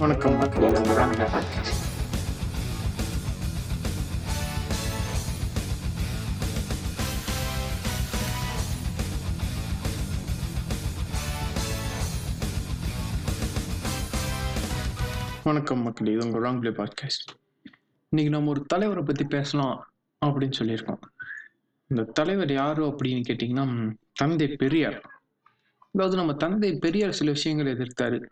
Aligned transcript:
வணக்கம் 0.00 0.36
மக்களே 0.36 0.70
வணக்கம் 15.44 15.82
மக்களே 15.82 16.12
இது 16.12 16.26
உங்கள் 16.26 16.42
ராங் 16.42 16.58
பிளே 16.58 16.70
பாட்காஸ்ட் 16.70 17.34
இன்னைக்கு 18.08 18.34
நம்ம 18.34 18.50
ஒரு 18.50 18.64
தலைவரை 18.64 19.02
பற்றி 19.02 19.24
பேசலாம் 19.24 19.92
அப்படின்னு 20.26 20.52
சொல்லியிருக்கோம். 20.58 21.00
இந்த 21.86 22.02
தலைவர் 22.02 22.52
யாரு 22.52 22.86
அப்படின்னு 22.86 23.22
கேட்டிங்கன்னா 23.28 23.94
தந்தை 24.12 24.48
பெரியார். 24.48 25.10
அதாவது 25.92 26.16
நம்ம 26.16 26.34
தந்தை 26.34 26.76
பெரியார் 26.76 27.12
சில 27.12 27.30
விஷயங்களை 27.30 27.72
எதிர்த்தாரு. 27.72 28.24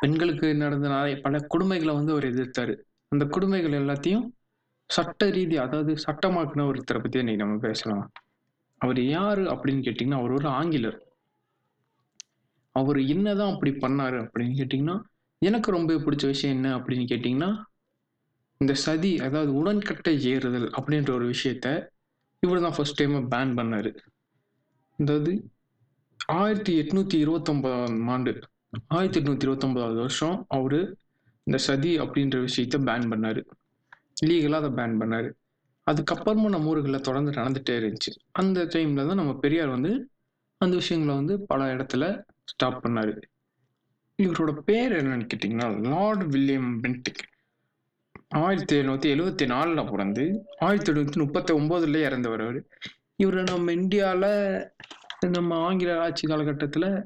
பெண்களுக்கு 0.00 0.48
நடந்த 0.54 0.86
நிறைய 0.88 1.16
பல 1.24 1.38
கொடுமைகளை 1.54 1.92
வந்து 1.98 2.12
அவர் 2.14 2.26
எதிர்த்தாரு. 2.32 2.74
அந்த 3.12 3.24
கொடுமைகள் 3.34 3.78
எல்லாத்தையும் 3.80 4.26
சட்ட 4.90 5.26
ரீதி 5.36 5.56
அதாவது 5.64 5.92
சட்டமாக்குன 6.06 6.64
ஒருத்தரை 6.70 7.00
பத்தி 7.02 7.18
இன்னைக்கு 7.22 7.44
நம்ம 7.44 7.58
பேசலாம். 7.58 8.04
அவர் 8.80 9.00
யாரு 9.04 9.42
அப்படின்னு 9.54 9.82
கேட்டிங்கன்னா 9.86 10.20
அவர் 10.20 10.30
ஒரு 10.30 10.48
ஆங்கிலர். 10.60 10.98
அவர் 12.76 12.98
என்னதான் 13.14 13.52
அப்படி 13.54 13.70
பண்ணாரு 13.84 14.18
அப்படின்னு 14.24 14.54
கேட்டிங்கன்னா 14.60 14.96
எனக்கு 15.42 15.68
ரொம்ப 15.70 15.92
பிடிச்ச 15.94 16.24
விஷயம் 16.32 16.56
என்ன 16.56 16.68
அப்படின்னு 16.78 17.04
கேட்டிங்கன்னா 17.12 17.50
இந்த 18.60 18.72
சதி 18.86 19.12
அதாவது 19.26 19.50
உடன்கட்டை 19.54 20.12
ஏறுதல் 20.32 20.68
அப்படின்ற 20.78 21.10
ஒரு 21.10 21.26
விஷயத்த 21.34 21.68
இவர் 22.42 22.60
தான் 22.60 22.74
ஃபர்ஸ்ட் 22.76 22.98
டைம் 23.00 23.14
பேன் 23.30 23.52
பண்ணாரு. 23.58 23.90
அதாவது 24.98 25.32
ஆயிரத்தி 26.26 26.72
எட்நூத்தி 26.80 27.16
இருபத்தொன்பதாம் 27.24 28.08
ஆண்டு 28.08 28.32
ஆயிரத்தி 28.88 29.20
எட்நூத்தி 29.20 29.42
இருபத்தொன்பதாவது 29.42 29.98
வருஷம் 29.98 30.44
அவரு 30.48 30.96
இந்த 31.44 31.58
சதி 31.58 32.00
அப்படின்ற 32.00 32.48
விஷயத்த 32.48 32.78
பேன் 32.78 33.10
பண்ணாரு. 33.12 33.44
லீகலாக 34.26 34.62
அதை 34.62 34.70
பேன் 34.70 34.98
பண்ணாரு. 35.00 35.30
அதுக்கப்புறமும் 35.90 36.48
நம்ம 36.48 36.64
ஊர்களில் 36.64 37.00
தொடர்ந்து 37.00 37.30
நடந்துகிட்டே 37.30 37.76
இருந்துச்சு. 37.76 38.12
அந்த 38.32 38.64
டைம்ல 38.64 39.06
தான் 39.06 39.16
நம்ம 39.16 39.34
பெரியார் 39.34 39.68
வந்து 39.68 40.10
அந்த 40.56 40.76
விஷயங்களை 40.76 41.24
வந்து 41.24 41.46
பல 41.46 41.74
இடத்துல 41.74 42.22
ஸ்டாப் 42.44 42.86
பண்ணாரு. 42.86 43.20
இவரோட 44.22 44.52
பேர் 44.52 44.92
என்னன்னு 44.92 45.28
கேட்டிங்கன்னா 45.34 45.88
லார்ட் 45.88 46.22
வில்லியம் 46.22 46.82
பென்டிக் 46.82 47.22
ஆயிரத்தி 48.28 48.76
எழுநூத்தி 48.76 49.18
எழுவத்தி 49.18 49.46
நாலில் 49.46 49.90
பிறந்து 49.90 50.44
ஆயிரத்தி 50.58 50.92
எழுநூத்தி 50.92 51.16
முப்பத்தி 51.16 51.54
ஒம்போதுல 51.54 52.02
இறந்தவர் 52.02 52.40
அவர். 52.40 52.68
இவர் 53.16 53.42
நம்ம 53.42 53.72
இந்தியாவில் 53.72 54.68
நம்ம 55.20 55.56
ஆங்கில 55.56 56.00
ஆட்சி 56.00 56.28
காலகட்டத்தில் 56.28 57.04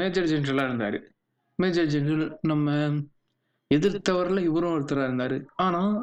மேஜர் 0.00 0.30
ஜென்ரலாக 0.32 0.68
இருந்தார். 0.68 0.98
மேஜர் 1.58 1.90
ஜென்ரல் 1.94 2.24
நம்ம 2.40 2.76
எதிர்த்தவரில் 3.70 4.46
இவரும் 4.48 4.74
ஒருத்தராக 4.76 5.08
இருந்தார். 5.08 5.36
ஆனால் 5.56 5.94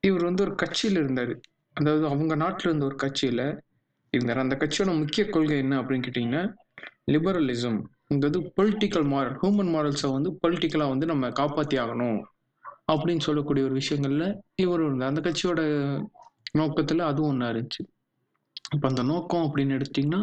இவர் 0.00 0.26
வந்து 0.28 0.44
ஒரு 0.46 0.54
கட்சியில் 0.54 1.00
இருந்தார். 1.02 1.34
அதாவது 1.76 2.04
அவங்க 2.06 2.34
நாட்டில் 2.34 2.68
இருந்த 2.68 2.84
ஒரு 2.84 2.96
கட்சியில் 2.96 3.46
இருந்தார் 4.12 4.44
அந்த 4.44 4.56
கட்சியோட 4.56 4.90
முக்கிய 4.98 5.24
கொள்கை 5.26 5.58
என்ன 5.58 5.74
அப்படின்னு 5.80 6.06
கேட்டிங்கன்னா 6.06 6.42
லிபரலிசம் 7.14 7.78
இது 8.16 8.38
பொலிட்டிக்கல் 8.58 9.06
மாரல் 9.12 9.36
ஹியூமன் 9.40 9.72
மாரல்ஸை 9.74 10.08
வந்து 10.12 10.30
பொலிட்டிக்கலாக 10.42 10.92
வந்து 10.92 11.06
நம்ம 11.06 11.30
காப்பாற்றி 11.30 11.76
ஆகணும் 11.78 12.18
அப்படின்னு 12.92 13.24
சொல்லக்கூடிய 13.26 13.64
ஒரு 13.64 13.74
விஷயங்களில் 13.74 14.28
இவரும் 14.54 14.86
இருந்தார். 14.88 15.12
அந்த 15.12 15.22
கட்சியோட 15.26 15.60
நோக்கத்தில் 16.52 17.08
அதுவும் 17.10 17.30
ஒன்றா 17.30 17.48
இருந்துச்சு. 17.50 17.82
இப்போ 18.74 18.86
அந்த 18.88 19.02
நோக்கம் 19.02 19.44
அப்படின்னு 19.46 19.76
எடுத்திங்கன்னா 19.78 20.22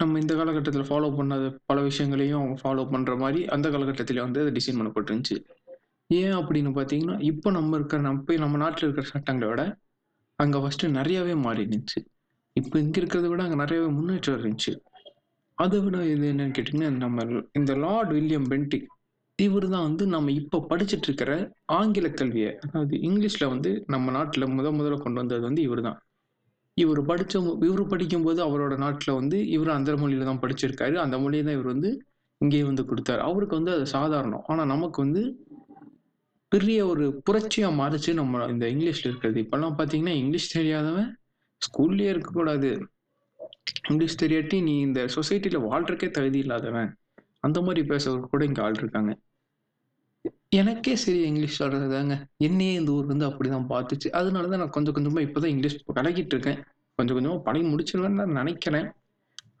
நம்ம 0.00 0.18
இந்த 0.20 0.32
காலகட்டத்தில் 0.34 0.88
ஃபாலோ 0.88 1.08
பண்ணாத 1.16 1.46
பல 1.70 1.78
விஷயங்களையும் 1.86 2.40
அவங்க 2.40 2.56
ஃபாலோ 2.60 2.82
பண்ணுற 2.92 3.12
மாதிரி 3.22 3.40
அந்த 3.54 3.66
காலகட்டத்தில் 3.70 4.20
வந்து 4.24 4.42
அது 4.42 4.50
டிசைன் 4.58 4.78
பண்ணப்பட்டிருந்துச்சு. 4.78 5.36
ஏன் 6.10 6.36
அப்படின்னு 6.40 6.70
பார்த்தீங்கன்னா 6.76 7.16
இப்போ 7.30 7.48
நம்ம 7.50 7.78
இருக்கிற 7.78 7.98
நம்ம 8.00 8.22
போய் 8.28 8.42
நம்ம 8.44 8.58
நாட்டில் 8.62 8.86
இருக்கிற 8.86 9.06
சட்டங்களை 9.08 9.48
விட 9.50 9.62
அங்கே 10.38 10.58
ஃபஸ்ட்டு 10.62 10.92
நிறையாவே 10.98 11.34
மாறி 11.46 11.62
இருந்துச்சு 11.64 12.00
இப்போ 12.56 12.76
இங்கே 12.78 12.98
இருக்கிறத 13.00 13.28
விட 13.32 13.42
அங்கே 13.46 13.58
நிறையவே 13.62 13.88
முன்னேற்றம் 13.96 14.36
இருந்துச்சு. 14.36 14.72
அதை 15.58 15.78
விட 15.84 15.98
இது 16.12 16.26
என்னன்னு 16.32 16.56
கேட்டிங்கன்னா 16.56 16.90
நம்ம 17.04 17.26
இந்த 17.60 17.74
லார்ட் 17.84 18.12
வில்லியம் 18.16 18.48
பென்டிக் 18.52 18.88
இவர் 19.38 19.66
தான் 19.72 19.86
வந்து 19.88 20.04
நம்ம 20.14 20.30
இப்போ 20.40 20.58
படிச்சுட்டு 20.70 21.06
இருக்கிற 21.08 21.32
ஆங்கில 21.72 22.06
கல்வியை 22.20 22.50
அதாவது 22.64 22.94
இங்கிலீஷில் 23.08 23.52
வந்து 23.52 23.70
நம்ம 23.86 24.10
நாட்டில் 24.10 24.52
முத 24.54 24.70
முதல்ல 24.78 24.98
கொண்டு 25.04 25.20
வந்தது 25.22 25.44
வந்து 25.48 25.62
இவர் 25.62 25.82
தான் 25.88 25.98
இவர் 26.82 27.00
படித்த 27.10 27.40
இவர் 27.68 27.82
படிக்கும்போது 27.92 28.40
அவரோட 28.46 28.74
நாட்டில் 28.84 29.16
வந்து 29.18 29.38
இவர் 29.56 29.76
அந்த 29.76 29.92
மொழியில 30.00 30.26
தான் 30.30 30.42
படிச்சிருக்காரு. 30.44 30.94
அந்த 31.04 31.16
மொழியை 31.24 31.42
தான் 31.44 31.56
இவர் 31.58 31.72
வந்து 31.74 31.90
இங்கே 32.40 32.60
வந்து 32.70 32.82
கொடுத்தாரு. 32.90 33.20
அவருக்கு 33.28 33.58
வந்து 33.60 33.72
அது 33.76 33.86
சாதாரணம். 33.96 34.44
ஆனால் 34.46 34.70
நமக்கு 34.74 34.98
வந்து 35.02 35.22
பெரிய 36.52 36.78
ஒரு 36.86 37.06
புரட்சியாக 37.26 37.78
மாறிச்சு 37.80 38.10
நம்ம 38.20 38.44
இந்த 38.52 38.64
இங்கிலீஷில் 38.74 39.10
இருக்கிறது. 39.10 39.38
இப்போல்லாம் 39.44 39.76
பார்த்தீங்கன்னா 39.78 40.14
இங்கிலீஷ் 40.22 40.54
தெரியாதவன் 40.58 41.10
ஸ்கூல்லேயே 41.62 42.12
இருக்கக்கூடாது 42.14 42.70
இங்கிலீஷ் 43.90 44.20
தெரியாட்டி 44.22 44.58
நீ 44.68 44.74
இந்த 44.80 45.00
சொசைட்டியில் 45.16 45.66
வாழ்றக்கே 45.68 46.08
தகுதி 46.10 46.38
இல்லாதவன். 46.44 46.90
அந்த 47.46 47.58
மாதிரி 47.60 47.82
பேசுறவர் 47.90 48.32
கூட 48.34 48.44
இங்கே 48.44 48.62
ஆள் 48.66 48.80
இருக்காங்க. 48.82 49.12
எனக்கே 50.52 50.92
சரி 51.02 51.18
இங்கிலீஷ் 51.28 51.58
சொல்றதுதாங்க. 51.60 52.14
என்னையே 52.46 52.74
இந்த 52.80 52.90
ஊர் 52.96 53.10
வந்து 53.10 53.26
அப்படிதான் 53.28 53.66
பார்த்துச்சு 53.72 54.08
அதனால 54.18 54.48
தான் 54.52 54.62
நான் 54.62 54.74
கொஞ்சம் 54.76 54.94
கொஞ்சமாக 54.96 55.24
இப்போ 55.26 55.38
தான் 55.42 55.52
இங்கிலீஷ் 55.54 55.76
பழகிட்டு 55.98 56.34
இருக்கேன் 56.34 56.60
கொஞ்சம் 56.98 57.16
கொஞ்சமாக 57.16 57.42
பழகி 57.48 57.66
முடிச்சிருவேன்னு 57.72 58.18
நான் 58.20 58.38
நினைக்கிறேன். 58.40 58.86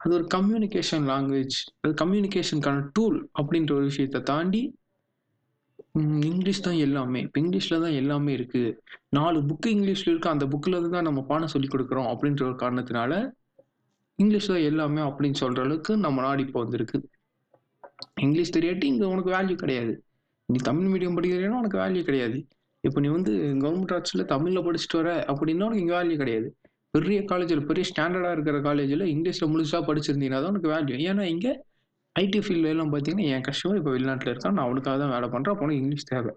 அது 0.02 0.12
ஒரு 0.18 0.26
கம்யூனிகேஷன் 0.36 1.04
லாங்குவேஜ் 1.12 1.56
அது 1.82 1.92
கம்யூனிகேஷனுக்கான 2.02 2.84
டூல் 2.96 3.18
அப்படின்ற 3.40 3.72
ஒரு 3.78 3.86
விஷயத்தை 3.90 4.20
தாண்டி 4.32 4.62
இங்கிலீஷ் 6.30 6.64
தான் 6.68 6.80
எல்லாமே. 6.86 7.20
இப்போ 7.26 7.38
இங்கிலீஷில் 7.44 7.82
தான் 7.84 7.96
எல்லாமே 8.00 8.32
இருக்குது 8.38 8.72
நாலு 9.18 9.38
புக்கு 9.50 9.68
இங்கிலீஷில் 9.76 10.10
இருக்குது 10.12 10.34
அந்த 10.34 10.46
புக்கில் 10.52 10.80
தான் 10.96 11.08
நம்ம 11.10 11.20
பாடம் 11.30 11.52
சொல்லி 11.54 11.70
கொடுக்குறோம் 11.74 12.10
அப்படின்ற 12.14 12.42
ஒரு 12.50 12.58
காரணத்தினால 12.64 13.12
இங்கிலீஷ் 14.18 14.50
தான் 14.54 14.66
எல்லாமே 14.70 15.00
அப்படின்னு 15.08 15.40
சொல்கிற 15.44 15.62
அளவுக்கு 15.66 15.92
நம்ம 16.04 16.22
நாடு 16.26 16.42
இப்போ 16.46 16.58
வந்திருக்கு. 16.64 16.98
இங்கிலீஷ் 18.24 18.56
தெரியாட்டி 18.56 18.86
இங்கே 18.92 19.06
உனக்கு 19.14 19.30
வேல்யூ 19.36 19.56
கிடையாது. 19.64 19.92
நீ 20.48 20.58
தமிழ் 20.68 20.90
மீடியம் 20.92 21.16
படிக்கிறீன்னா 21.18 21.60
உனக்கு 21.62 21.78
வேல்யூ 21.82 22.02
கிடையாது. 22.08 22.38
இப்போ 22.84 22.98
நீ 23.04 23.08
வந்து 23.16 23.32
கவர்மெண்ட் 23.62 23.92
ஆர்ட்ஸில் 23.96 24.28
தமிழில் 24.32 24.64
படிச்சுட்டு 24.66 24.98
வர 25.00 25.10
அப்படின்னா 25.30 25.66
உனக்கு 25.68 25.84
இங்கே 25.84 25.96
வேல்யூ 25.98 26.16
கிடையாது. 26.22 26.48
பெரிய 26.94 27.18
காலேஜில் 27.30 27.66
பெரிய 27.70 27.84
ஸ்டாண்டர்டாக 27.90 28.34
இருக்கிற 28.36 28.58
காலேஜில் 28.68 29.04
இங்கிலீஷில் 29.14 29.50
முழுசாக 29.52 29.82
படிச்சிருந்தீங்கன்னா 29.88 30.40
தான் 30.42 30.52
உனக்கு 30.52 30.70
வேல்யூ 30.74 30.96
ஏன்னா 31.10 31.24
இங்கே 31.34 31.52
ஐடி 32.16 32.40
ஃபீல்டு 32.44 32.70
எல்லாம் 32.74 32.92
பார்த்தீங்கன்னா 32.92 33.26
என் 33.34 33.46
கஷ்டமாக 33.48 33.80
இப்போ 33.80 33.90
வெளிநாட்டில் 33.96 34.30
இருக்கான். 34.32 34.54
நான் 34.56 34.66
அவனுக்காக 34.68 34.96
தான் 35.02 35.12
வேலை 35.14 35.26
பண்ணுறேன் 35.32 35.54
அப்போ 35.54 35.64
உனக்கு 35.66 35.82
இங்கிலீஷ் 35.82 36.08
தேவை. 36.12 36.32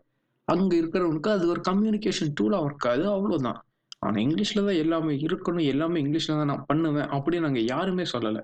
அங்கே 0.47 0.75
இருக்கிறவனுக்கு 0.81 1.29
அது 1.35 1.45
ஒரு 1.53 1.61
கம்யூனிகேஷன் 1.69 2.33
டூலாக 2.39 2.67
இருக்காது 2.69 3.03
அவ்வளோதான் 3.15 3.59
ஆனால் 4.05 4.21
இங்கிலீஷில் 4.25 4.67
தான் 4.67 4.79
எல்லாமே 4.83 5.13
இருக்கணும். 5.25 5.65
எல்லாமே 5.73 5.97
இங்கிலீஷில் 6.03 6.39
தான் 6.41 6.51
நான் 6.51 6.65
பண்ணுவேன் 6.69 7.09
அப்படின்னு 7.15 7.45
நாங்கள் 7.47 7.67
யாருமே 7.73 8.05
சொல்லலை. 8.13 8.41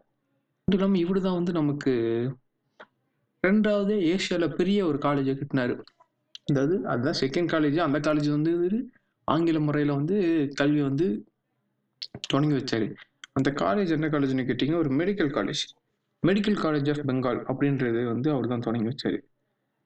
அது 0.67 0.75
இல்லாமல் 0.78 1.01
இவர் 1.03 1.19
தான் 1.28 1.38
வந்து 1.39 1.53
நமக்கு 1.59 1.91
ரெண்டாவது 3.44 3.94
ஏஷியாவில் 4.14 4.56
பெரிய 4.59 4.80
ஒரு 4.90 4.98
காலேஜை 5.06 5.34
கட்டினாரு. 5.40 5.74
அதாவது 6.50 6.75
அதுதான் 6.92 7.20
செகண்ட் 7.24 7.52
காலேஜ் 7.53 7.78
அந்த 7.88 8.00
காலேஜ் 8.08 8.30
வந்து 8.36 8.52
ஆங்கில 9.28 9.59
முறையில் 9.59 9.98
வந்து 10.00 10.18
கல்வி 10.59 10.81
வந்து 10.81 11.08
தொடங்கி 12.31 12.56
வச்சார். 12.59 12.86
அந்த 13.38 13.50
காலேஜ் 13.64 13.92
என்ன 13.96 14.08
காலேஜ்னு 14.14 14.47
கேட்டிங்கன்னா 14.50 14.84
ஒரு 14.84 14.92
medical 15.00 15.31
college 15.38 15.64
medical 16.24 16.59
college 16.64 16.88
of 16.94 17.03
Bengal 17.09 17.42
அப்படின்றது 17.52 18.02
வந்து 18.14 18.30
அவர் 18.36 18.52
தான் 18.53 18.66
தொடங்கி 18.68 18.88
வச்சார். 18.92 19.18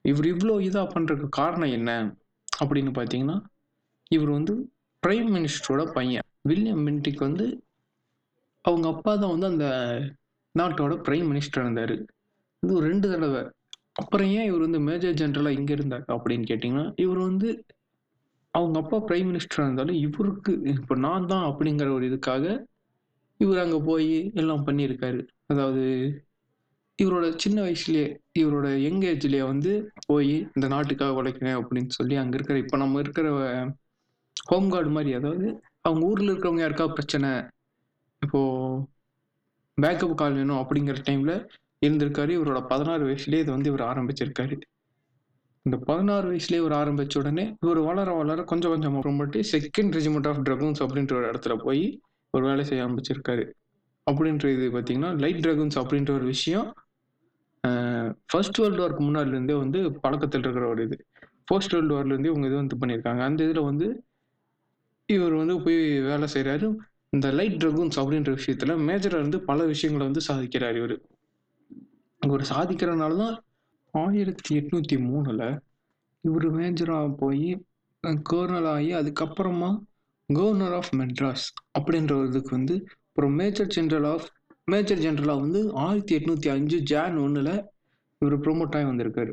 இவர் 0.04 0.28
இவ்வளோ 0.32 0.54
இதாக 0.68 0.86
பண்ணுறதுக்கு 0.94 1.36
காரணம் 1.40 1.74
என்ன 1.78 1.90
அப்படின்னு 2.62 2.92
பார்த்தீங்கன்னா 2.98 3.36
இவர் 4.10 4.32
வந்து 4.38 4.54
பிரைம் 5.02 5.30
மினிஸ்டரோட 5.36 5.82
பையன். 5.96 6.26
வில்லியம் 6.48 6.82
மின்டிக் 6.86 7.26
வந்து 7.28 7.44
அவங்க 8.64 8.86
அப்பா 8.94 9.12
தான் 9.14 9.32
வந்து 9.34 9.46
அந்த 9.52 9.66
நாட்டோட 10.54 10.94
பிரைம் 11.06 11.28
மினிஸ்டர் 11.32 11.64
இருந்தார் 11.64 11.94
இது 12.62 12.72
ஒரு 12.78 12.84
ரெண்டு 12.88 13.06
தடவை. 13.12 13.42
அப்புறம் 14.00 14.28
ஏன் 14.38 14.48
இவர் 14.48 14.64
வந்து 14.66 14.80
மேஜர் 14.88 15.18
ஜென்ரலாக 15.20 15.56
இங்கே 15.58 15.72
இருந்தார் 15.72 16.04
அப்படின்னு 16.14 16.44
கேட்டிங்கன்னா 16.50 16.84
இவர் 17.04 17.20
வந்து 17.28 17.48
அவங்க 18.54 18.76
அப்பா 18.82 18.98
பிரைம் 19.08 19.28
மினிஸ்டராக 19.30 19.66
இருந்தாலும் 19.66 19.98
இவருக்கு 20.06 20.52
இப்போ 20.74 20.94
நான் 21.06 21.28
தான் 21.32 21.46
அப்படிங்கிற 21.50 21.88
ஒரு 21.90 22.04
இதுக்காக 22.10 22.44
இவர் 23.40 23.62
அங்கே 23.62 23.78
போய் 23.88 24.08
எல்லாம் 24.40 24.66
பண்ணியிருக்காரு. 24.66 25.20
அதாவது 25.46 25.84
இவரோட 26.98 27.26
சின்ன 27.36 27.58
வயசுலேயே 27.62 28.06
இவரோட 28.40 28.68
யங் 28.84 29.02
ஏஜ்லேயே 29.10 29.44
வந்து 29.52 29.70
போய் 30.06 30.32
இந்த 30.56 30.66
நாட்டுக்காக 30.68 31.18
உழைக்கிறேன் 31.20 31.58
அப்படின்னு 31.60 31.92
சொல்லி 31.98 32.14
அங்கே 32.22 32.36
இருக்கிற 32.38 32.58
இப்போ 32.58 32.76
நம்ம 32.76 33.00
இருக்கிற 33.00 33.28
ஹோம் 34.50 34.68
கார்டு 34.70 34.90
மாதிரி 34.90 35.12
அதாவது 35.14 35.46
அவங்க 35.82 36.02
ஊரில் 36.10 36.30
இருக்கிறவங்க 36.30 36.64
யாருக்கா 36.64 36.86
பிரச்சனை? 36.92 37.30
இப்போது 38.22 38.80
பேக்கப் 39.78 40.20
கால் 40.20 40.38
வேணும் 40.38 40.60
அப்படிங்கிற 40.62 40.96
டைமில் 41.08 41.34
இருந்திருக்காரு. 41.86 42.32
இவரோட 42.38 42.60
பதினாறு 42.66 43.04
வயசுலேயே 43.06 43.40
இதை 43.44 43.52
வந்து 43.54 43.70
இவர் 43.72 43.86
ஆரம்பிச்சிருக்காரு. 43.90 44.56
இந்த 45.66 45.76
பதினாறு 45.88 46.26
வயசுலேயே 46.30 46.60
இவர் 46.62 46.72
ஆரம்பித்த 46.72 47.20
உடனே 47.20 47.44
இவர் 47.60 47.80
வளர 47.88 48.12
வளர 48.12 48.42
கொஞ்சம் 48.42 48.72
கொஞ்சம் 48.72 48.94
அப்புறமேட்டு 48.96 49.40
செகண்ட் 49.52 49.92
ரெஜிமெண்ட் 49.96 50.28
ஆஃப் 50.30 50.40
ட்ரகுன்ஸ் 50.46 50.80
அப்படின்ற 50.84 51.12
ஒரு 51.12 51.26
இடத்துல 51.30 51.56
போய் 51.64 51.82
ஒரு 52.30 52.44
வேலை 52.44 52.64
செய்ய 52.64 52.86
ஆரம்பிச்சிருக்காரு. 52.86 53.44
அப்படின்ற 54.10 54.44
இது 54.56 54.66
பார்த்தீங்கன்னா 54.72 55.10
லைட் 55.20 55.42
ட்ரகுன்ஸ் 55.46 55.78
அப்படின்ற 55.82 56.10
ஒரு 56.10 56.26
விஷயம் 56.34 56.68
ஃபர்ஸ்ட் 58.26 58.58
வேர்ல்டு 58.58 58.82
வார்க்கு 58.82 59.02
முன்னாடிலேருந்தே 59.04 59.56
வந்து 59.58 59.80
பழக்கத்தில் 60.04 60.40
இருக்கிற 60.40 60.66
ஒரு 60.68 60.82
இது. 60.84 60.96
ஃபர்ஸ்ட் 61.44 61.72
வேர்ல்டு 61.72 61.94
வார்லேருந்தே 61.94 62.30
இவங்க 62.32 62.46
இது 62.46 62.56
வந்து 62.62 62.78
பண்ணியிருக்காங்க. 62.80 63.20
அந்த 63.28 63.40
இதில் 63.44 63.68
வந்து 63.70 63.88
இவர் 65.08 65.34
வந்து 65.40 65.54
போய் 65.64 65.80
வேலை 66.10 66.28
செய்கிறாரு 66.34 66.68
இந்த 67.10 67.30
லைட் 67.38 67.58
ட்ரகுன்ஸ் 67.64 67.98
அப்படின்ற 68.02 68.30
விஷயத்தில் 68.40 68.80
மேஜராக 68.88 69.20
இருந்து 69.20 69.40
பல 69.50 69.64
விஷயங்களை 69.64 70.04
வந்து 70.10 70.22
சாதிக்கிறார் 70.28 70.76
இவர். 70.76 70.96
இவர் 72.32 72.50
சாதிக்கிறனால 72.50 73.16
தான் 73.16 73.34
ஆயிரத்தி 73.94 74.50
எட்நூற்றி 74.58 74.96
மூணில் 75.06 75.46
இவர் 76.24 76.46
மேஜராக 76.50 77.08
போய் 77.16 77.48
கர்னல் 78.30 78.68
ஆகி 78.68 78.90
அதுக்கப்புறமா 78.94 79.70
கவர்னர் 80.28 80.72
ஆஃப் 80.72 80.92
மெட்ராஸ் 80.98 81.46
அப்படின்ற 81.78 82.12
ஒரு 82.16 82.28
இதுக்கு 82.28 82.52
வந்து 82.56 82.74
அப்புறம் 83.06 83.34
மேஜர் 83.34 83.72
ஜென்ரல் 83.74 84.06
ஆஃப் 84.12 84.26
மேஜர் 84.64 85.02
ஜென்ரலாக 85.04 85.40
வந்து 85.40 85.60
ஆயிரத்தி 85.84 86.14
எட்நூற்றி 86.16 86.48
அஞ்சு 86.48 86.78
ஜான் 86.82 87.16
ஒன்றில் 87.18 87.52
இவர் 88.22 88.36
ப்ரொமோட் 88.40 88.76
ஆகி 88.76 88.86
வந்திருக்காரு. 88.86 89.32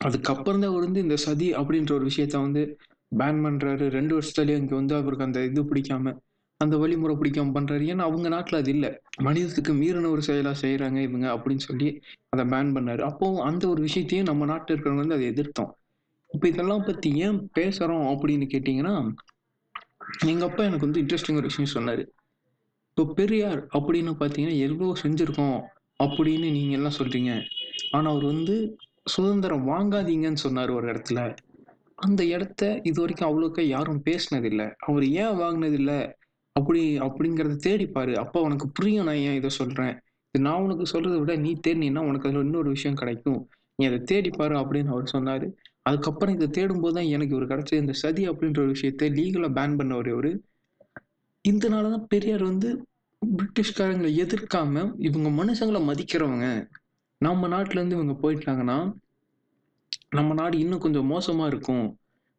அதுக்கப்புறம் 0.00 0.60
தான் 0.60 0.70
அவர் 0.72 0.86
வந்து 0.86 1.02
இந்த 1.02 1.16
சதி 1.16 1.48
அப்படின்ற 1.54 1.92
ஒரு 1.92 2.06
விஷயத்த 2.10 2.36
வந்து 2.40 2.62
பேன் 3.12 3.42
பண்ணுறாரு 3.44 3.84
ரெண்டு 3.88 4.14
வருஷத்துலேயே 4.16 4.58
இங்கே 4.58 4.74
வந்து 4.74 4.94
அவருக்கு 4.94 5.24
அந்த 5.24 5.40
இது 5.44 5.62
பிடிக்காம 5.62 6.14
அந்த 6.60 6.74
வழிமுறை 6.82 7.14
பிடிக்காம 7.20 7.52
பண்ணுறாரு 7.56 7.84
ஏன்னா 7.92 8.04
அவங்க 8.08 8.28
நாட்டில் 8.34 8.58
அது 8.60 8.70
இல்லை. 8.74 8.90
மனிதத்துக்கு 9.26 9.72
மீறின 9.80 10.10
ஒரு 10.14 10.22
செயலாக 10.28 10.56
செய்கிறாங்க 10.62 10.98
இவங்க 11.08 11.26
அப்படின்னு 11.36 11.64
சொல்லி 11.68 11.88
அதை 12.34 12.44
பேன் 12.52 12.72
பண்ணாரு. 12.76 13.02
அப்போ 13.10 13.26
அந்த 13.48 13.64
ஒரு 13.72 13.80
விஷயத்தையும் 13.88 14.28
நம்ம 14.30 14.46
நாட்டில் 14.52 14.74
இருக்கிறவங்க 14.74 15.04
வந்து 15.04 15.18
அதை 15.18 15.26
எதிர்த்தோம். 15.32 15.70
இப்போ 16.30 16.46
இதெல்லாம் 16.52 16.86
பற்றி 16.88 17.08
ஏன் 17.26 17.38
பேசுகிறோம் 17.58 18.06
அப்படின்னு 18.12 18.46
கேட்டிங்கன்னா 18.54 18.94
எங்கள் 20.32 20.48
அப்பா 20.48 20.62
எனக்கு 20.68 20.86
வந்து 20.88 21.00
இன்ட்ரெஸ்டிங் 21.02 21.38
ஒரு 21.40 21.48
விஷயம் 21.50 21.72
சொன்னார். 21.76 22.02
இப்போ 22.90 23.04
பெரியார் 23.18 23.60
அப்படின்னு 23.76 24.12
பார்த்தீங்கன்னா 24.20 24.58
எவ்வளோ 24.66 24.92
செஞ்சுருக்கோம் 25.04 25.58
அப்படின்னு 26.00 26.48
நீங்கள் 26.58 26.78
எல்லாம் 26.78 26.98
சொல்கிறீங்க 27.00 27.32
ஆனால் 27.94 28.12
அவர் 28.12 28.26
வந்து 28.32 28.54
சுதந்திரம் 29.14 29.66
வாங்காதீங்கன்னு 29.72 30.44
சொன்னார் 30.44 30.70
ஒரு 30.78 30.86
இடத்துல. 30.92 31.20
அந்த 32.06 32.22
இடத்த 32.34 32.62
இது 32.82 32.98
வரைக்கும் 33.02 33.28
அவ்வளோக்கா 33.28 33.62
யாரும் 33.76 34.00
பேசினதில்லை. 34.08 34.66
அவர் 34.88 35.04
ஏன் 35.22 35.36
வாங்கினதில்லை? 35.42 35.98
அப்படி 36.56 36.82
அப்படிங்கிறத 37.06 37.56
தேடிப்பாரு 37.66 38.12
அப்போ 38.22 38.38
உனக்கு 38.48 38.66
புரியும். 38.78 39.06
நான் 39.08 39.22
ஏன் 39.28 39.38
இதை 39.40 39.50
சொல்கிறேன் 39.60 39.94
இது 40.34 40.42
நான் 40.46 40.64
உனக்கு 40.66 40.84
சொல்கிறத 40.92 41.16
விட 41.22 41.34
நீ 41.44 41.50
தேடினா 41.66 42.00
உனக்கு 42.08 42.28
அதில் 42.28 42.44
இன்னொரு 42.46 42.68
விஷயம் 42.76 42.98
கிடைக்கும். 43.02 43.40
நீ 43.78 43.84
அதை 43.90 43.98
தேடிப்பாரு 44.10 44.54
அப்படின்னு 44.62 44.92
அவர் 44.94 45.12
சொன்னார். 45.14 45.46
அதுக்கப்புறம் 45.88 46.34
இதை 46.36 46.46
தேடும்போது 46.56 46.94
தான் 46.98 47.10
எனக்கு 47.14 47.34
இவர் 47.34 47.50
கிடைச்ச 47.52 47.72
இந்த 47.82 47.94
சதி 48.02 48.22
அப்படின்ற 48.30 48.60
ஒரு 48.64 48.72
விஷயத்தை 48.76 49.08
லீகலாக 49.18 49.52
பேன் 49.58 49.76
பண்ணவர் 49.80 50.08
இவர். 50.14 50.30
இதனால 51.44 51.90
தான் 51.94 52.06
பெரியார் 52.12 52.44
வந்து 52.50 52.68
பிரிட்டிஷ்காரங்களை 53.22 54.10
எதிர்க்காம 54.22 54.84
இவங்க 55.08 55.28
மனுஷங்களை 55.40 55.80
மதிக்கிறவங்க. 55.90 56.46
நம்ம 57.20 57.48
நாட்டிலேருந்து 57.54 57.98
இவங்க 57.98 58.14
போயிட்டாங்கன்னா 58.24 58.78
நம்ம 60.16 60.34
நாடு 60.40 60.56
இன்னும் 60.64 60.82
கொஞ்சம் 60.84 61.10
மோசமாக 61.12 61.50
இருக்கும். 61.52 61.86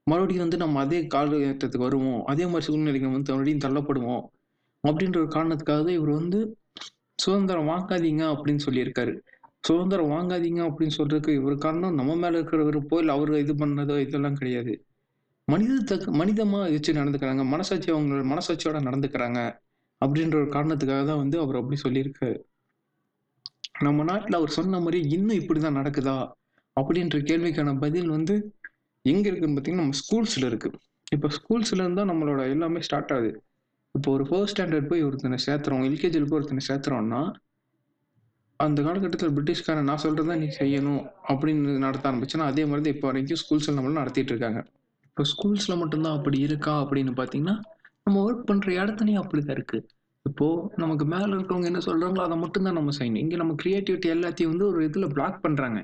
மறுபடியும் 0.07 0.43
வந்து 0.43 0.57
நம்ம 0.57 0.79
அதே 0.79 0.99
காலகட்டத்துக்கு 1.15 1.85
வருவோம். 1.87 2.19
அதே 2.23 2.45
மாதிரி 2.45 2.65
சூழ்நிலைக்கு 2.65 3.09
வந்து 3.09 3.33
மறுபடியும் 3.33 3.63
தள்ளப்படுவோம். 3.65 4.23
அப்படின்ற 4.83 5.17
ஒரு 5.17 5.29
காரணத்துக்காக 5.35 5.81
தான் 5.83 5.97
இவர் 5.99 6.11
வந்து 6.11 6.39
சுதந்திரம் 7.19 7.67
வாங்காதீங்க 7.67 8.23
அப்படின்னு 8.33 8.59
சொல்லியிருக்காரு. 8.65 9.13
சுதந்திரம் 9.59 10.11
வாங்காதீங்க 10.11 10.61
அப்படின்னு 10.67 10.95
சொல்றதுக்கு 10.97 11.29
இவர் 11.29 11.55
காரணம் 11.57 11.93
நம்ம 11.93 12.15
மேல 12.15 12.37
இருக்கிற 12.37 12.63
விருப்போ 12.69 12.97
இல்லை 12.97 13.13
அவர் 13.15 13.31
இது 13.37 13.53
பண்ணதோ 13.53 13.95
இதெல்லாம் 13.99 14.33
கிடையாது. 14.33 14.73
மனிதத்துக்கு 15.47 16.11
மனிதமா 16.11 16.59
வச்சு 16.59 16.93
நடந்துக்கிறாங்க. 16.93 17.43
மனசாட்சி 17.47 17.89
அவங்க 17.91 18.15
மனசாட்சியோட 18.33 18.79
நடந்துக்கிறாங்க. 18.89 19.39
அப்படின்ற 20.01 20.35
ஒரு 20.35 20.49
காரணத்துக்காக 20.49 21.03
தான் 21.05 21.21
வந்து 21.23 21.37
அவர் 21.39 21.55
அப்படி 21.55 21.77
சொல்லியிருக்காரு. 21.83 22.37
நம்ம 23.79 24.03
நாட்டில் 24.03 24.33
அவர் 24.33 24.49
சொன்ன 24.49 24.79
மாதிரி 24.79 24.99
இன்னும் 25.09 25.39
இப்படிதான் 25.39 25.79
நடக்குதா? 25.79 26.17
அப்படின்ற 26.77 27.17
கேள்விக்கான 27.29 27.79
பதில் 27.79 28.09
வந்து 28.09 28.35
எங்கே 29.11 29.27
இருக்குன்னு 29.31 29.55
பார்த்தீங்கன்னா 29.57 29.85
நம்ம 29.85 29.97
ஸ்கூல்ஸில் 30.03 30.47
இருக்குது 30.51 30.77
இப்போ 31.15 31.27
ஸ்கூல்ஸ்ல 31.37 31.81
இருந்தால் 31.83 32.09
நம்மளோட 32.11 32.41
எல்லாமே 32.53 32.79
ஸ்டார்ட் 32.87 33.11
ஆகுது. 33.15 33.29
இப்போ 33.95 34.09
ஒரு 34.15 34.23
ஃபர்ஸ்ட் 34.29 34.53
ஸ்டாண்டர்ட் 34.53 34.89
போய் 34.89 35.05
ஒருத்தனை 35.07 35.37
சேர்த்துறோம் 35.45 35.83
எல்கேஜியில் 35.89 36.27
போய் 36.29 36.39
ஒருத்தனை 36.39 36.63
சேர்த்துறோம்னா 36.69 37.21
அந்த 38.59 38.79
காலகட்டத்தில் 38.85 39.33
பிரிட்டிஷ்காரன் 39.35 39.87
நான் 39.89 40.03
சொல்கிறத 40.03 40.35
நீ 40.43 40.47
செய்யணும் 40.59 41.01
அப்படின்னு 41.31 41.73
நடத்த 41.85 42.05
ஆரம்பிச்சுன்னா 42.09 42.45
அதே 42.51 42.63
மாதிரி 42.69 42.83
தான் 42.85 42.95
இப்போ 42.95 43.07
வரைக்கும் 43.09 43.41
ஸ்கூல்ஸில் 43.41 43.75
நம்மளும் 43.77 43.99
நடத்திட்டு 44.01 44.31
இருக்காங்க. 44.33 44.59
இப்போ 45.09 45.23
ஸ்கூல்ஸில் 45.33 45.79
மட்டும்தான் 45.81 46.17
அப்படி 46.17 46.39
இருக்கா 46.47 46.73
அப்படின்னு 46.83 47.13
பார்த்தீங்கன்னா 47.19 47.55
நம்ம 48.05 48.23
ஒர்க் 48.25 48.47
பண்ணுற 48.49 48.69
இடத்துலையும் 48.81 49.21
அப்படிதான் 49.23 49.55
இருக்குது 49.57 49.85
இப்போது 50.25 50.81
நமக்கு 50.83 51.05
மேலே 51.13 51.29
இருக்கிறவங்க 51.35 51.69
என்ன 51.71 51.81
சொல்கிறாங்களோ 51.87 52.23
அதை 52.27 52.37
மட்டும்தான் 52.43 52.77
நம்ம 52.79 52.93
செய்யணும். 52.99 53.21
இங்கே 53.25 53.37
நம்ம 53.41 53.53
க்ரியேட்டிவிட்டி 53.61 54.07
எல்லாத்தையும் 54.15 54.51
வந்து 54.53 54.67
ஒரு 54.71 54.79
இதில் 54.87 55.13
பிளாக் 55.15 55.37
பண்ணுறாங்க 55.45 55.79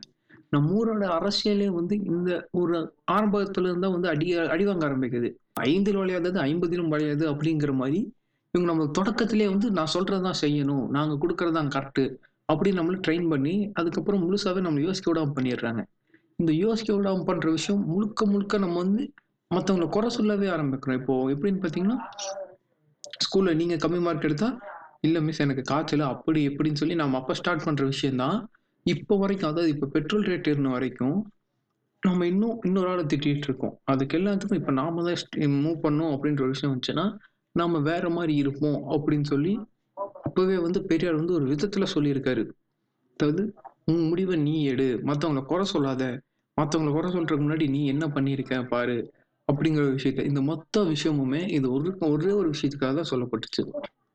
நம்ம 0.53 0.73
ஊரோட 0.79 1.03
அரசியலே 1.17 1.67
வந்து 1.77 1.95
இந்த 2.11 2.31
ஒரு 2.51 2.75
ஆரம்பத்துல 3.11 3.69
இருந்தா 3.71 3.89
வந்து 3.89 4.09
அடி 4.13 4.27
அடி 4.53 4.65
வாங்க 4.65 4.83
ஆரம்பிக்குது. 4.89 5.29
ஐந்தில் 5.67 5.99
வளையாதது 6.01 6.37
ஐம்பதிலும் 6.47 6.91
வளையாது 6.93 7.25
அப்படிங்கிற 7.31 7.73
மாதிரி 7.73 7.99
இவங்க 8.53 8.67
நம்ம 8.71 8.85
தொடக்கத்திலே 8.97 9.45
வந்து 9.49 9.67
நான் 9.77 9.93
சொல்றதுதான் 9.93 10.39
செய்யணும் 10.41 10.85
நாங்க 10.95 11.13
கொடுக்கறதான் 11.21 11.71
கரெக்டு 11.75 12.03
அப்படின்னு 12.49 12.79
நம்மள 12.79 12.97
ட்ரெயின் 13.07 13.27
பண்ணி 13.29 13.53
அதுக்கப்புறம் 13.73 14.23
முழுசாவே 14.23 14.61
நம்ம 14.61 14.81
யோசிக்க 14.87 15.07
விடாம 15.11 15.33
பண்ணிடுறாங்க. 15.37 15.81
இந்த 16.41 16.51
யோசிக்க 16.65 16.91
விடாம 16.93 17.23
பண்ற 17.23 17.47
விஷயம் 17.51 17.81
முழுக்க 17.85 18.25
முழுக்க 18.25 18.57
நம்ம 18.57 18.77
வந்து 18.77 19.03
மற்றவங்களை 19.51 19.87
குறை 19.89 20.09
சொல்லவே 20.09 20.47
ஆரம்பிக்கிறோம். 20.47 20.99
இப்போ 20.99 21.13
எப்படின்னு 21.29 21.61
பார்த்தீங்கன்னா 21.63 21.97
ஸ்கூல்ல 23.23 23.51
நீங்க 23.61 23.75
கம்மி 23.75 23.99
மார்க் 24.01 24.23
எடுத்தா 24.23 24.49
இல்ல 25.01 25.17
மிஸ் 25.21 25.43
எனக்கு 25.45 25.63
காய்ச்சல் 25.71 26.03
அப்படி 26.13 26.41
எப்படின்னு 26.49 26.81
சொல்லி 26.81 26.95
நம்ம 26.95 27.17
அப்ப 27.17 27.33
ஸ்டார்ட் 27.33 27.65
பண்ற 27.65 27.83
விஷயம் 27.85 28.21
தான் 28.23 28.37
இப்போ 28.85 29.13
வரைக்கும் 29.17 29.49
அதாவது 29.51 29.69
இப்போ 29.69 29.87
பெட்ரோல் 29.87 30.27
ரேட் 30.29 30.47
இருந்த 30.47 30.69
வரைக்கும் 30.69 31.17
நம்ம 32.03 32.25
இன்னும் 32.25 32.55
இன்னொரு 32.63 32.89
ஆளை 32.89 33.03
திட்டிகிட்டு 33.03 33.47
இருக்கோம். 33.49 33.75
அதுக்கு 33.85 34.17
எல்லாத்துக்கும் 34.17 34.59
இப்போ 34.61 34.71
நாம 34.71 35.03
தான் 35.03 35.53
மூவ் 35.61 35.77
பண்ணோம் 35.85 36.11
அப்படின்ற 36.15 36.41
ஒரு 36.41 36.53
விஷயம் 36.55 36.73
வந்துச்சுன்னா 36.73 37.05
நம்ம 37.55 37.79
வேற 37.81 38.05
மாதிரி 38.09 38.33
இருப்போம் 38.35 38.79
அப்படின்னு 38.95 39.27
சொல்லி 39.27 39.53
அப்போவே 40.25 40.55
வந்து 40.61 40.79
பெரியார் 40.83 41.19
வந்து 41.19 41.33
ஒரு 41.33 41.45
விதத்தில் 41.45 41.93
சொல்லியிருக்காரு. 41.93 42.43
அதாவது 43.19 43.41
உன் 43.85 44.03
முடிவை 44.09 44.35
நீ 44.37 44.55
எடு. 44.65 44.87
மற்றவங்கள 45.05 45.43
குறை 45.45 45.65
சொல்லாத. 45.65 46.03
மற்றவங்கள 46.57 46.91
குறை 46.91 47.09
சொல்றதுக்கு 47.11 47.45
முன்னாடி 47.45 47.67
நீ 47.69 47.81
என்ன 47.85 48.05
பண்ணியிருக்க 48.07 48.61
பாரு. 48.67 48.97
அப்படிங்கிற 49.47 49.83
விஷயத்த 49.97 50.25
இந்த 50.25 50.41
மொத்த 50.41 50.83
விஷயமுமே 50.83 51.41
இது 51.49 51.67
ஒரு 51.71 51.89
ஒரே 52.09 52.31
ஒரு 52.31 52.47
விஷயத்துக்காக 52.53 52.93
தான் 52.93 53.11
சொல்லப்பட்டுச்சு. 53.13 53.63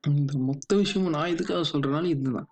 இந்த 0.05 0.35
மொத்த 0.51 0.77
விஷயமும் 0.77 1.15
நான் 1.17 1.33
இதுக்காக 1.35 1.65
சொல்றதுனால 1.73 2.11
இதுதான். 2.15 2.49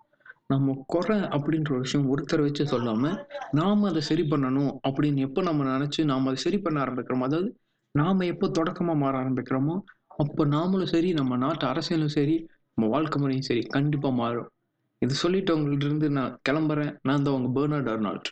நம்ம 0.49 0.73
குறை 0.87 1.17
அப்படின்ற 1.35 1.69
ஒரு 1.71 1.79
விஷயம் 1.79 2.09
ஒருத்தரை 2.09 2.41
வச்சு 2.41 2.63
சொல்லாம 2.65 3.09
நாம 3.51 3.87
அதை 3.87 4.01
சரி 4.01 4.23
பண்ணணும் 4.23 4.71
அப்படின்னு 4.87 5.19
எப்போ 5.19 5.41
நம்ம 5.41 5.65
நினைச்சு 5.65 6.03
நாம 6.03 6.27
அதை 6.27 6.39
சரி 6.41 6.57
பண்ண 6.57 6.77
ஆரம்பிக்கிறோமோ 6.85 7.23
அதாவது 7.23 7.49
நாம 7.95 8.25
எப்போ 8.25 8.47
தொடக்கமாக 8.49 8.97
மாற 8.97 9.13
ஆரம்பிக்கிறோமோ 9.23 9.75
அப்போ 10.15 10.43
நாமளும் 10.45 10.85
சரி 10.85 11.09
நம்ம 11.13 11.37
நாட்டு 11.37 11.65
அரசியலும் 11.67 12.15
சரி 12.15 12.35
நம்ம 12.77 12.89
வாழ்க்கை 12.89 13.17
முறையும் 13.21 13.47
சரி 13.47 13.61
கண்டிப்பாக 13.67 14.13
மாறும். 14.15 14.49
இது 15.01 15.13
சொல்லிட்டு 15.13 15.53
இருந்து 15.79 16.07
நான் 16.09 16.37
கிளம்புறேன். 16.49 16.93
நான் 17.01 17.23
தான் 17.23 17.35
உங்க 17.35 17.49
பேர்னர்ட் 17.57 17.89
அர்னால்ட் 17.89 18.29